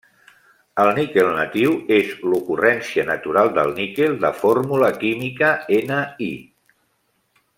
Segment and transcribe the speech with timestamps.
[0.83, 6.35] El níquel natiu és l'ocurrència natural del níquel, de fórmula química Ni.